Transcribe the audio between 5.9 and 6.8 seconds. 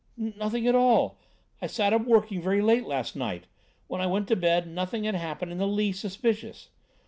suspicious.